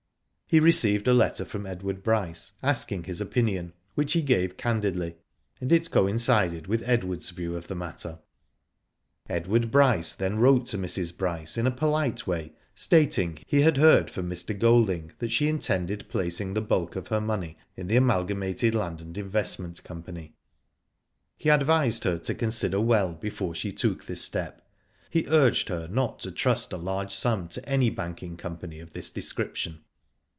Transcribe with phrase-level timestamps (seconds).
[0.51, 5.15] He received a letter from Edward Bryce, asking his opinion, which he gave candidly,
[5.61, 8.19] and it coin cided with Edward's view of the matter.
[9.29, 11.15] Edward Bryce then wrote to Mrs.
[11.15, 14.47] Bryce, in a polite way, stating that he had heard from Mr.
[14.47, 14.57] Digitized byGoogk MRS.
[14.57, 14.59] BRYCE ACCEPTS.
[14.59, 18.99] I47 Golding that she intended placing the bulk of her money in the Amalgamated Land
[18.99, 20.35] and Investment Company.
[21.37, 24.67] He advised her to consider well before she took this step.
[25.09, 29.09] He urged her not to trust a large sum to any banking company of this
[29.09, 29.85] description.